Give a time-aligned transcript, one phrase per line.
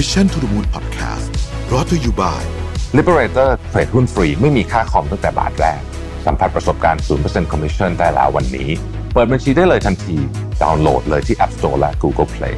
[0.00, 1.30] Mission to the Moon Podcast
[1.72, 2.42] รอ t to you by
[2.98, 5.80] Liberator เทรดหุ้นฟรีไม่มีค่าคอมตั้งแต่บาทแรก
[6.26, 8.68] สัมผัสประสบการณ์ 0% Commission ได้แล้ววันนี้
[9.12, 10.16] เปิดบัญชีได้เลยทันที
[10.62, 12.54] ดาวน์โหลดเลยที่ App Store และ Google Play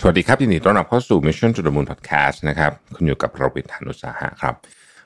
[0.00, 4.54] สวัสดีครับยินดีต้อนรับเข้าสู่ Mission to the Moon Podcast นะครับคุณอยู่กับเราวิทยานุสาหะครับ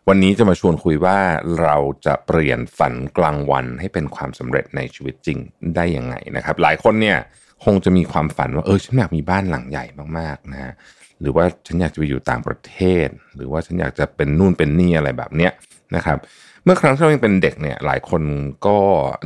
[0.09, 1.19] วันนี้จะมาชวนคุยว่า
[1.61, 1.77] เรา
[2.07, 5.39] จะเปลี่ยนฝันกลางวันให้เป็นความสำเร็จในชีวิตจริง
[5.77, 7.19] ได้ยังไงนะครับ หลายคนเนี่ย
[7.65, 9.85] คงจะมีความฝันว่าเออฉันอยากมีบ้านหลังใหญ่
[10.19, 10.73] มากๆนะฮะ
[11.21, 15.53] หรือว่าฉันอยากจะไปอยู่ต่างประเทศ หรือว่าฉันอยากจะเป็นนู่นเป็นนี่อะไรแบบเนี้ย
[15.97, 16.19] นะครับ
[16.65, 18.23] เมื่อครั้งที่เรายังเป็นเด็กเนี่ยหลายคน
[18.67, 18.77] ก็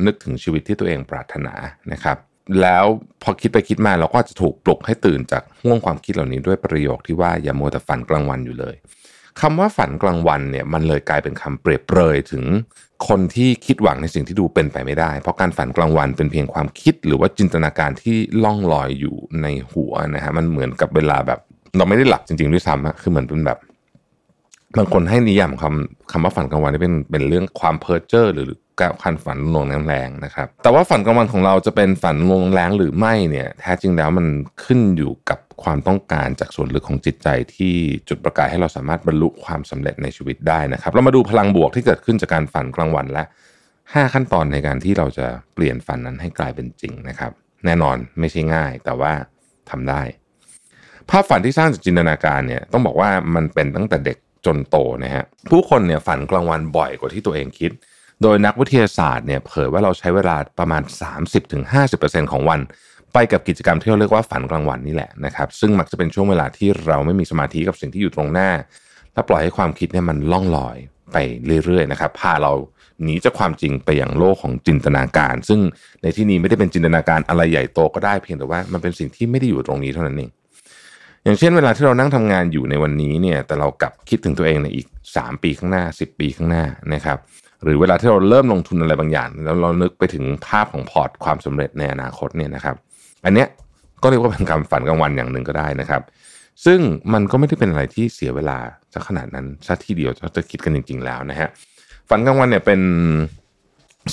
[0.05, 1.53] นึกถึงชีวิตที่ตัวเองปรารถนา
[1.93, 2.17] นะครับ
[2.61, 2.85] แล้ว
[3.23, 8.75] พอคิดไปคิดมาเราก็จะถูกปลุกให้ตื่นจากห่วงความคิดเหล่านี้ด้วยประโยคที่ว่าอย่ามัวแต่ฝันกลางวันอยู่เลย
[9.39, 12.43] คำว่าฝันกลางวันเนี่ยมันเลยกลายเป็นคำเปรียบเปรยถึง
[13.07, 21.39] คนที่คิดหวังในสิ่งที่ดูเป็นไปไม่ได้ เพราะการฝันกลางวันเป็นเพียงความคิดหรือว่าจินตนาการที่ล่องลอยอยู่ในหัวนะฮะมันเหมือนกับเวลาแบบ
[21.77, 23.59] เราไม่ได้หลับจริงๆด้วยซ้ำอะคือเหมือนเป็นแบบ
[24.77, 34.25] บางคนให้นิยามคำคำว่าฝันกลางวันนี่เป็นเป็นเรื่องความเพ้อเจ้อหรือการฝันลวงแรงๆนะครับ แต่ว่าฝันกลางวันของเราจะเป็นฝันลวงแรงหรือไม่เนี่ย แท้จริงแล้วมัน
[34.63, 37.73] ขึ้นอยู่กับ ความต้องการจากส่วนลึกของจิตใจที่
[38.09, 43.23] จุดประกายให้เราสามารถบรรลุความสำเร็จในชีวิตได้นะครับ เรามาดูพลังบวกที่เกิดขึ้นจากการฝันกลางวันและ
[43.69, 47.31] 5 ขั้นตอนในการที่เราจะเปลี่ยนฝันนั้นให้กลายเป็นจริงนะครับ
[47.65, 49.13] แน่นอนไม่ใช่ง่าย แต่ว่า
[49.69, 50.01] ทำได้
[51.09, 57.71] ภาพฝันที่สร้างจากจินตนาการเนี่ยต้องบอกว่ามันเป็นตั้งแต่เด็กจนโตนะฮะผู้คนเนี่ยฝันกลางวันบ่อยกว่าที่ตัวเองคิด
[58.21, 60.81] โดยนักวิทยาศาสตร์เนี่ยเผยว่าเราใช้เวลาประมาณ
[61.57, 62.59] 30-50%ของวัน
[63.13, 68.49] ไปกับกิจกรรมที่เราเรียกว่าฝันกลางวันนี่แหละนะครับซึ่งมักจะเป็นช่วงเวลาที่เราไม่มีสมาธิกับสิ่งที่อยู่ตรงหน้า
[69.13, 70.77] และปล่อยให้ความคิดเนี่ยมันล่องลอย
[71.11, 71.17] ไป
[71.65, 72.53] เรื่อยๆนะครับพาเรา
[73.03, 75.59] หนีจากความจริงไปอย่างโลกของจินตนาการ ซึ่ง
[76.01, 80.31] ในที่นี้ไม่ได้เป็นจินตนาการอะไรใหญ่โตก็ได้เพียงแต่ว่ามันเป็นสิ่งที่ไม่ได้อยู่ตรงนี้เท่านั้นเอง
[81.23, 86.63] อย่างเช่นเวลาที่เรานั่งทำงานอยู่ในวันนี้เนี่ยแต่เรากลับคิดถึงตัวเองในอีก 3 ปีข้างหน้า 10 ปีข้างหน้า
[86.93, 87.17] นะครับ
[87.63, 92.75] หรือเวลาที่เราเริ่มลงทุนอะไรบางอย่าง แล้วเรานึกไปถึงภาพของพอร์ตความสำเร็จในอนาคตเนี่ยนะครับ
[93.25, 93.47] อันเนี้ย
[94.01, 96.01] ก็เรียกว่าเป็นการฝันกลางวันอย่างหนึ่งก็ได้นะครับ
[96.65, 96.79] ซึ่ง
[97.13, 98.57] มันก็ไม่ได้เป็นอะไรที่เสียเวลา
[98.93, 101.49] จะขนาดนั้นซะทีเดียวเราจะคิดกันจริง ๆ แล้วนะฮะ
[102.09, 102.81] ฝันกลางวันเนี่ยเป็น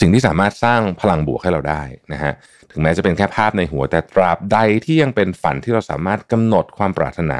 [0.01, 1.83] สิ่งที่สามารถสร้างพลังบวกให้เราได้
[2.13, 2.33] นะฮะ
[2.71, 7.39] ถึงแม้จะเป็นแค่ภาพในหัว แต่ตราบใดที่ยังเป็นฝันที่เราสามารถกำหนดความปรารถนา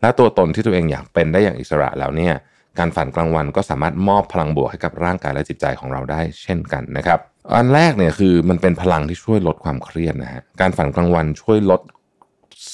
[0.00, 2.34] และตัวตนที่ตัวเองอยากเป็นได้อย่างอิสระแล้วเนี่ย
[2.78, 7.20] การฝันกลางวันก็สามารถมอบพลังบวกให้กับร่างกายและจิตใจของเราได้เช่นกันนะครับ
[7.54, 11.80] อันแรกเนี่ยคือมันเป็นพลังที่ช่วยลดความเครียดนะฮะการฝันกลางวันช่วยลด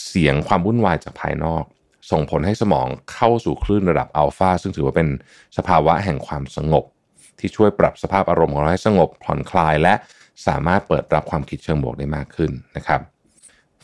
[0.08, 1.64] เสียงความวุ่นวายจากภายนอก
[2.10, 5.08] ส่งผลให้สมองเข้าสู่คลื่นระดับอัลฟาซึ่งถือว่าเป็น
[5.56, 6.84] สภาวะแห่งความสงบ
[7.38, 9.94] ที่ช่วยปรับสภาพอารมณ์ของเราให้สงบผ่อนคลาย และ
[10.46, 13.00] สามารถเปิดรับความคิดเชิงบวกได้มากขึ้นนะครับ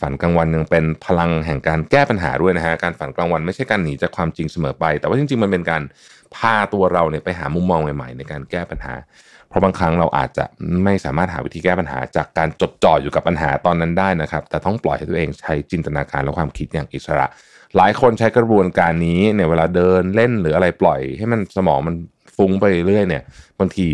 [0.00, 5.82] ฝันกลางวันยังเป็นพลังแห่งการแก้ปัญหาด้วยนะฮะการฝันกลางวันไม่ใช่การหนีจากความจริงเสมอไป แต่ว่าจริง ๆ มันเป็นการ
[6.36, 8.94] พาตัวเราเนี่ยไปหามุมมองใหม่ๆ ในการแก้ปัญหา
[9.48, 10.44] เพราะบางครั้งเราอาจจะ
[10.84, 17.26] ไม่สามารถหาวิธีแก้ปัญหา จากการจดจ่ออยู่กับปัญหาตอนนั้นได้นะครับ แต่ต้องปล่อยให้ตัวเองใช้จินตนาการและความคิดอย่างอิสระ
[17.76, 21.94] หลายคนใช้กระบวนการนี้เนี่ยเวลาเดินเล่นหรืออะไรปล่อย ให้มันสมองมัน
[22.38, 23.22] ฟุ้งไปเรื่อยเนี่ย
[23.60, 23.86] บางที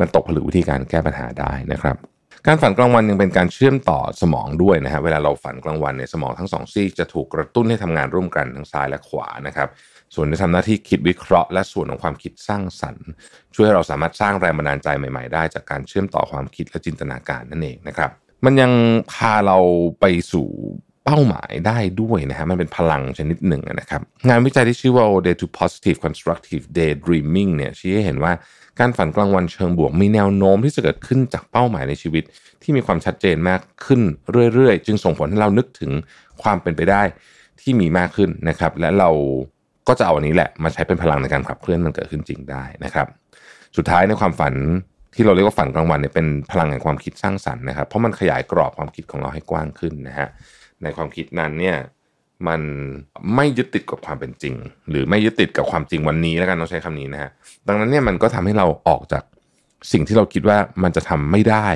[0.00, 1.96] มันตกผลึกวิธีการแก้ปัญหาได้นะครับ
[2.46, 9.68] การฝันกลางวันยังเป็นการเชื่อมต่อสมองด้วยนะฮะเวลาเราฝันกลางวันเนี่ยสมองทั้งสองซีกจะถูกกระตุ้นให้ทำงานร่วมกันทั้งซ้ายและขวานะครับ
[10.14, 13.08] ส่วนที่ทำหน้าที่คิดวิเคราะห์และส่วนของความคิดสร้างสรรค์
[13.54, 18.10] ช่วยให้เราสามารถสร้างแรงบันดาลใจใหม่ๆได้ จากการเชื่อมต่อความคิดและจินตนาการนั่นเองนะครับ
[18.44, 18.72] มันยัง
[19.12, 19.58] พาเรา
[20.00, 20.48] ไปสู่
[21.04, 28.32] เป้าหมายได้ด้วยนะฮะมันเป็นพลังชนิดหนึ่งนะครับงานวิจัยที่ชื่อว่า Day to Positive Constructive Daydreaming เนี่ยชี้ให้เห็นว่า
[28.80, 32.24] การฝันกลางวันเชิงบวก มีแนวโน้มที่จะเกิดขึ้นจากเป้าหมายในชีวิต
[32.62, 34.00] ที่มีความชัดเจนมากขึ้น
[34.54, 35.90] เรื่อยๆ จึงส่งผลให้เรานึกถึง
[36.42, 37.02] ความเป็นไปได้
[37.60, 39.10] ที่มีมากขึ้นนะครับและเรา
[39.88, 43.06] ก็จะเอาอันนี้แหละมาใช้เป็นพลังในการขับเคลื่อนมันเกิดขึ้นจริงได้นะครับ
[43.76, 44.54] สุดท้ายในความฝัน
[45.14, 50.28] ที่เราเรียกว่าฝันกลางวันเนี่ยเป็นพลังแห่งความคิดสร้างสรรค์นะครับเพราะมันขยายกรอบความคิดของเราให้กว้างขึ้นนะฮะ
[50.82, 51.76] ในความคิดนั้นเนี่ย
[52.48, 52.60] มัน
[53.34, 54.54] ไม่ยึดติดกับความเป็นจริง
[54.90, 57.30] หรือไม่ยึดติดกับความจริงวันนี้แล้วกันต้องใช้คำนี้นะฮะ
[57.68, 59.22] ดังนั้นเนี่ยมันก็ทำให้เราออกจาก
[59.92, 61.68] สิ่งที่เราคิดว่ามันจะทำไม่ได้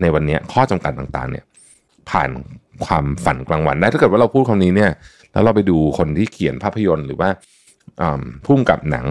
[0.00, 1.44] ในวันนี้ข้อจำกัดต่างๆ เนี่ย
[2.10, 2.30] ผ่าน
[2.86, 4.90] ความฝันกลางวันได้ถ้าเกิดว่าเราพูดคำนี้เนี่ย
[5.32, 7.28] แล้วเราไปดูคนที่เขียนภาพยนตร์หรือว่า
[8.44, 9.06] พุ่มกับหนัง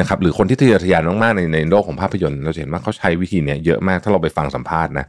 [0.00, 5.06] นะครับ หรือคนที่ทะเยอทะยานมากๆในในโลกของภาพยนตร์เราเห็นว่าเขาใช้วิธีเนี้เยอะมากถ้าเราไปฟังสัมภาษณ์นะ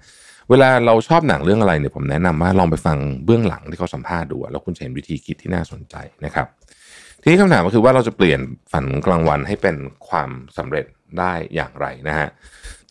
[0.53, 5.95] เวลาเราชอบหนังเรื่องอะไรเนี่ยผมแนะนำว่าลองไปฟังเบื้องหลังที่เขาสัมภาษณ์ดูแล้วคุณจะเห็นวิธีคิดที่น่าสนใจ
[6.25, 6.47] นะครับ
[7.21, 8.39] ทีนี้คำถามก็คือว่าเราจะเปลี่ยน
[8.71, 9.75] ฝันกลางวันให้เป็น
[10.09, 10.85] ความสำเร็จ
[11.19, 12.27] ได้อย่างไรนะฮะ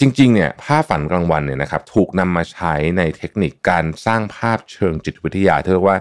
[0.00, 5.98] จริงๆเนี่ยภาพฝันกลางวันเนี่ยนะครับถูกนำมาใช้ในเทคนิคการสร้างภาพเชิงจิตวิทยาที่เรียกว่า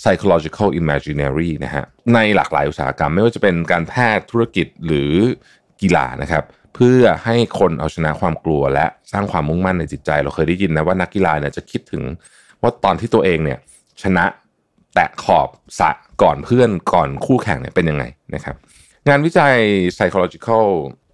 [0.00, 1.84] psychological imaginary นะฮะ
[2.14, 5.12] ในหลากหลายอุตสาหกรรม ไม่ว่าจะเป็นการแพทย์ธุรกิจหรือ
[5.82, 6.44] กีฬานะครับ
[6.74, 12.02] เพื่อให้คนเอาชนะความกลัว และสร้างความมุ่งมั่นในจิตใจ เราเคยได้ยินนะว่านักกีฬาเนี่ยจะคิดถึง
[12.62, 13.58] ว่าตอนที่ตัวเองเนี่ย
[14.02, 14.24] ชนะ
[14.94, 15.48] แตะขอบ
[15.80, 15.90] สะ
[16.22, 18.04] ก่อนเพื่อนก่อนคู่แข่งเนี่ยเป็นยังไง
[18.34, 18.56] นะครับ
[19.08, 19.54] งานวิจัย
[19.96, 20.66] psychological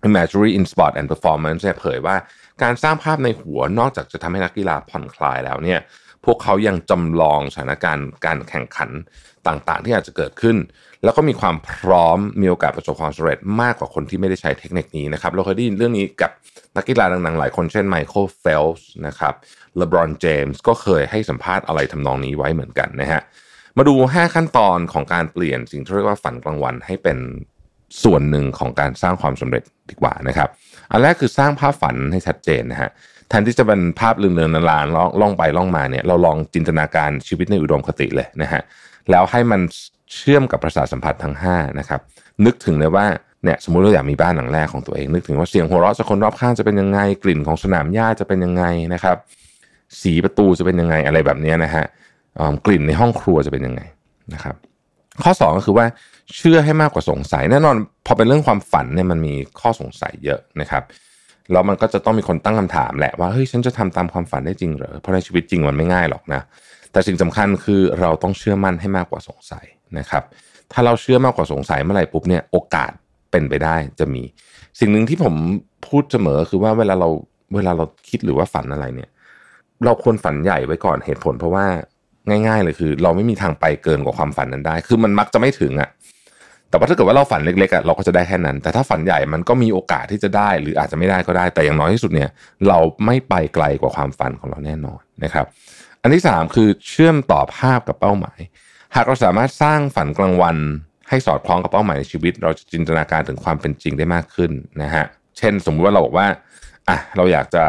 [0.08, 2.16] imagery in sport and performance เนี่ยเผยว่า
[2.62, 5.78] การสร้างภาพในหัวนอกจากจะทำให้นักกีฬาผ่อนคลายแล้วเนี่ย
[6.24, 8.90] พวกเขายังจำลองสถานการณ์การแข่งขัน
[9.46, 10.56] ต่างๆ ที่อาจจะเกิดขึ้น
[11.04, 16.30] แล้วก็มีความพร้อมมีโอกาสประสบความสำเร็จมากกว่าคนที่ไม่ได้ใช้เทคนิคนี้นะครับเราเคยได้ยินเรื่องนี้กับ
[16.76, 19.34] นักกีฬาดังๆ หลายคนเช่นไมเคิลเฟลส์นะครับ
[19.76, 23.20] เลบรอนเจมส์ก็เคยให้สัมภาษณ์อะไรทำนองนี้ไว้เหมือนกันนะฮะ
[23.76, 27.18] มาดู 5 ขั้นตอนของการเปลี่ยนสิ่งที่เรียกว่าฝันกลางวันให้เป็น
[28.04, 30.48] ส่วนหนึ่งของการสร้างความสำเร็จดีกว่านะครับ
[30.90, 32.90] อันแรกคือสร้างภาพฝันให้ชัดเจนนะฮะ
[33.30, 38.62] แทนที่จะเป็นภาพเลือนๆนานๆล่องล่องไปล่องมาเนี่ยเราลองจินตนาการชีวิตในอุดมคติเลยนะฮะ
[39.10, 39.60] แล้วให้มัน
[40.14, 42.00] เชื่อมกับประสาทสัมผัสทั้ง5นะครับ
[42.44, 43.06] นึกถึงเลยว่า
[43.44, 49.16] เนี่ยสมมุติเราอยากมีบ้านหลังแรกของตัวเองนึกถึงว่าเสียงหัวเราะจากคนรอบข้างจะเป็นยังไงกลิ่นของสนามหญ้าจะเป็นยังไงนะครับ
[50.02, 51.84] สีประตูจะเป็นยังไงอะไรแบบนี้นะฮะ
[52.66, 53.82] กลิ่นในห้องครัวจะเป็นยังไง
[54.34, 54.54] นะครับ
[55.22, 55.86] ข้อ 2 ก็คือว่า
[56.36, 60.82] เชื่อให้มากกว่าสงสัยแน่นอน พอเป็นเรื่องความฝันเนี่ยมันมีข้อสงสัยเยอะนะครับ
[61.52, 66.40] แล้วมันก็จะต้องมีคนตั้งคำถามแหละว่าเฮ้ยฉันจะทำตามความฝันได้จริงเหรอเพราะในชีวิตจริงมันไม่ง่ายหรอกนะ
[66.92, 69.64] แต่สิ่งสำคัญคือเราต้องเชื่อมั่นให้มากกว่าสงสัย
[69.98, 70.22] นะครับ
[70.72, 72.90] ถ้าเราเชื่อมากกว่าสงสัยเมื่อไหร่ปุ๊บเนี่ยโอกาส
[73.30, 74.22] เป็นไปได้จะมี
[74.80, 75.34] สิ่งหนึ่งที่ผม
[75.88, 77.08] พูดเสมอคือว่าเวลาเรา
[77.54, 79.10] เวลาเราคิดหรือว่าฝันอะไรเนี่ย
[79.84, 81.66] เราควรฝันใหญ่ไว้ก่อนเหตุผล เพราะว่า
[82.28, 85.88] ง่าย ๆ เลยคือ เราไม่มีทางไปเกินกว่าความฝันนั้นได้ คือมันมักจะไม่ถึงอะ่ะ
[86.70, 92.30] แต่ว่าถ้าเกิดว่าเราฝันเล็กๆอะเราก็จะได้แค่นั้น แต่ถ้าฝันใหญ่มันก็มีโอกาสที่จะได้ หรืออาจจะไม่ได้ก็ได้ แต่อย่างน้อยที่สุดเนี่ย
[92.68, 95.46] เราไม่ไปไกลกว่าความฝันของเราแน่นอนนะครับ
[96.02, 98.40] อันที่ 3 คือเชื่อมต่อภาพกับเป้าหมาย
[98.94, 100.56] หากเราสามารถสร้างฝันกลางวัน
[101.08, 104.50] ให้สอดคล้องกับเป้าหมายในชีวิต เราจะจินตนาการถึงความเป็นจริงได้มากขึ้น
[104.82, 105.04] นะฮะ
[105.38, 106.26] เช่น สมมุติว่าเราบอกว่า
[106.88, 107.64] อะเราอยากจะ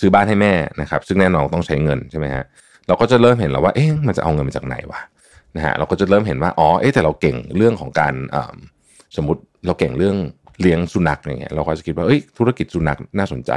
[0.00, 2.44] ซื้อบ้านให้แม่นะครับ ซึ่งแน่นอนต้องใช้เงินใช่ไหมฮะ
[2.86, 5.00] เราก็จะเริ่มเห็นแล้วว่าเอ๊ะมันจะเอาเงินมาจากไหนวะ
[5.56, 8.14] นะฮะเราก็จะเริ่มเห็นว่าอ๋อเอ๊แต่เราเก่งเรื่องของการ
[9.16, 10.16] สมมติเราเก่งเรื่อง
[10.60, 13.50] เลี้ยงสุนัขอย่างเงี้ยเราก็จะคิดว่าเอ้ยธุรกิจสุนัขน่าสนใจ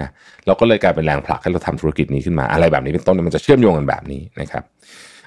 [0.00, 0.08] นะ
[0.46, 4.64] เราก็เลยกลายเป็นแรงผลักให้เราทำธุรกิจนี้ขึ้นมาอะไรแบบนี้เป็นต้นมันจะเชื่อมโยงกันแบบนี้นะครับ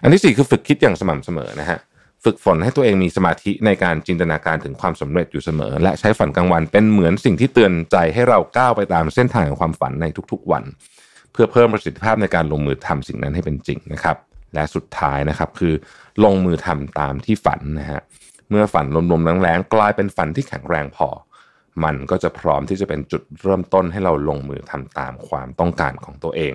[0.01, 1.79] อันที่สี่คือฝึกคิดอย่างสม่ำเสมอนะฮะ
[2.23, 10.63] ฝึกฝนให้ตัวเองมีสมาธิในการจินตนาการถึงความสำเร็จอยู่เสมอ และใช้ฝันกลางวันเป็นเหมือนสิ่งที่เตือนใจให้เราก้าวไปตามเส้นทางของความฝันในทุกๆวัน
[11.31, 14.15] เพื่อเพิ่มประสิทธิภาพในการลงมือทำสิ่งนั้นให้เป็นจริงนะครับ
[14.55, 15.73] และสุดท้ายนะครับ คือ
[16.23, 18.01] ลงมือทำตามที่ฝันนะฮะ
[18.49, 21.09] เมื่อฝันลมๆแรงๆกลายเป็นฝันที่แข็งแรงพอ
[21.83, 26.53] มันก็จะพร้อมที่จะเป็นจุดเริ่มต้นให้เราลงมือทำตามความต้องการของตัวเอง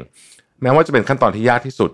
[0.62, 1.91] แม้ว่าจะเป็นขั้นตอนที่ยากที่สุด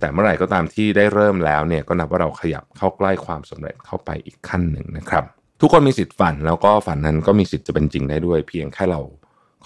[0.00, 5.24] แต่เมื่อไหร่ก็ตามที่ได้เริ่มแล้วเนี่ยก็นับว่าเราขยับเข้าใกล้ความสำเร็จเข้าไปอีกขั้นหนึ่งนะครับ
[5.60, 9.00] ทุกคนมีสิทธิ์ฝันแล้วก็ฝันนั้นก็มีสิทธิ์จะเป็นจริงได้ด้วย เพียงแค่เรา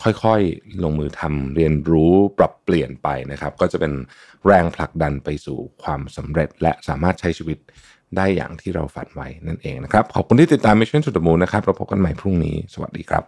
[0.02, 3.92] ค่อยๆ ลงมือทำเรียนรู้ปรับเปลี่ยนไปนะครับ ก็จะเป็น
[4.46, 7.58] แรงผลักดันไปสู่ความสำเร็จ และสามารถใช้ชีวิต
[8.16, 13.22] ได้อย่างที่เราฝันไว้นั่นเองนะครับ ขอบคุณที่ติดตาม Mission to the Moon นะครับ เราพบกันใหม่พรุ่งนี้ สวัสดีครับ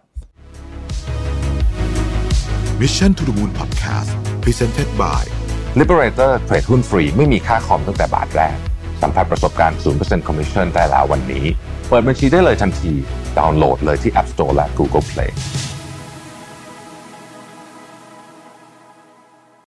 [2.81, 4.11] Mission to the Moon Podcast
[4.43, 5.23] Presented by
[5.79, 8.57] Liberator เทรดหุ้นฟรีไม่มีค่าคอมตั้งแต่บาทแรก
[9.01, 11.45] สัมผัสประสบการณ์ 0% Commission ได้แล้ววันนี้
[11.89, 12.93] เปิดบัญชีได้เลยทันที
[13.37, 15.31] ดาวน์โหลดเลยที่ App Store และ Google Play